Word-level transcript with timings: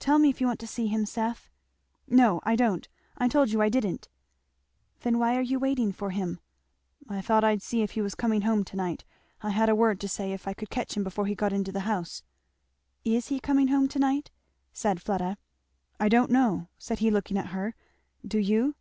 "Tell 0.00 0.18
me 0.18 0.28
if 0.28 0.40
you 0.40 0.48
want 0.48 0.58
to 0.58 0.66
see 0.66 0.88
him, 0.88 1.06
Seth." 1.06 1.48
"No 2.08 2.40
I 2.42 2.56
don't 2.56 2.88
I 3.16 3.28
told 3.28 3.52
you 3.52 3.62
I 3.62 3.68
didn't." 3.68 4.08
"Then 5.02 5.20
why 5.20 5.36
are 5.36 5.40
you 5.40 5.60
waiting 5.60 5.92
for 5.92 6.10
him?" 6.10 6.40
"I 7.08 7.20
thought 7.20 7.44
I'd 7.44 7.62
see 7.62 7.80
if 7.82 7.92
he 7.92 8.00
was 8.00 8.16
coming 8.16 8.40
home 8.42 8.64
to 8.64 8.76
night 8.76 9.04
I 9.40 9.50
had 9.50 9.68
a 9.68 9.76
word 9.76 10.00
to 10.00 10.08
say 10.08 10.32
if 10.32 10.48
I 10.48 10.52
could 10.52 10.68
catch 10.68 10.96
him 10.96 11.04
before 11.04 11.26
he 11.26 11.36
got 11.36 11.52
into 11.52 11.70
the 11.70 11.86
house." 11.86 12.24
"Is 13.04 13.28
he 13.28 13.38
coming 13.38 13.68
home 13.68 13.86
to 13.86 14.00
night?" 14.00 14.32
said 14.72 15.00
Fleda. 15.00 15.38
"I 16.00 16.08
don't 16.08 16.32
know!" 16.32 16.66
said 16.76 16.98
he 16.98 17.12
looking 17.12 17.38
at 17.38 17.50
her. 17.54 17.76
"Do 18.26 18.38
you?" 18.40 18.74